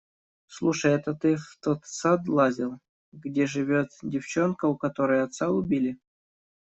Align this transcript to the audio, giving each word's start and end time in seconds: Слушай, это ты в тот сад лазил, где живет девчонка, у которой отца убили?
Слушай, 0.47 0.93
это 0.93 1.13
ты 1.13 1.35
в 1.35 1.59
тот 1.61 1.85
сад 1.85 2.27
лазил, 2.27 2.79
где 3.13 3.45
живет 3.45 3.91
девчонка, 4.01 4.65
у 4.65 4.75
которой 4.75 5.21
отца 5.21 5.49
убили? 5.51 5.99